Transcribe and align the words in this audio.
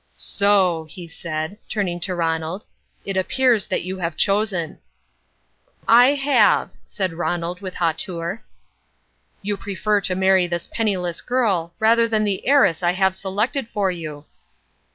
"So!" 0.15 0.85
he 0.89 1.07
said, 1.07 1.59
turning 1.69 1.99
to 1.99 2.15
Ronald, 2.15 2.65
"it 3.05 3.15
appears 3.15 3.67
that 3.67 3.83
you 3.83 3.99
have 3.99 4.17
chosen!" 4.17 4.79
"I 5.87 6.15
have," 6.15 6.71
said 6.87 7.13
Ronald 7.13 7.61
with 7.61 7.75
hauteur. 7.75 8.41
"You 9.43 9.57
prefer 9.57 10.01
to 10.01 10.15
marry 10.15 10.47
this 10.47 10.65
penniless 10.65 11.21
girl 11.21 11.75
rather 11.77 12.07
than 12.07 12.23
the 12.23 12.47
heiress 12.47 12.81
I 12.81 12.93
have 12.93 13.13
selected 13.13 13.67
for 13.67 13.91
you." 13.91 14.25